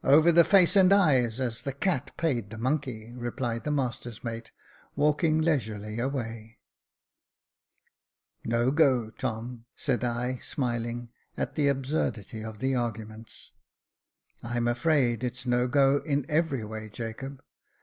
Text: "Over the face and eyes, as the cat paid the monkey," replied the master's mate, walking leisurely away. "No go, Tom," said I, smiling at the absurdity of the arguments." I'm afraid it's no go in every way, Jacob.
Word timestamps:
"Over 0.16 0.32
the 0.32 0.44
face 0.44 0.76
and 0.76 0.90
eyes, 0.94 1.38
as 1.40 1.60
the 1.60 1.72
cat 1.74 2.10
paid 2.16 2.48
the 2.48 2.56
monkey," 2.56 3.12
replied 3.12 3.64
the 3.64 3.70
master's 3.70 4.24
mate, 4.24 4.50
walking 4.96 5.42
leisurely 5.42 5.98
away. 5.98 6.56
"No 8.46 8.70
go, 8.70 9.10
Tom," 9.10 9.66
said 9.76 10.02
I, 10.02 10.38
smiling 10.38 11.10
at 11.36 11.54
the 11.54 11.68
absurdity 11.68 12.42
of 12.42 12.60
the 12.60 12.74
arguments." 12.74 13.52
I'm 14.42 14.66
afraid 14.68 15.22
it's 15.22 15.44
no 15.44 15.68
go 15.68 15.98
in 15.98 16.24
every 16.30 16.64
way, 16.64 16.88
Jacob. 16.88 17.42